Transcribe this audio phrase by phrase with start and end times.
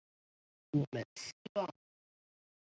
[0.71, 1.69] 我們希望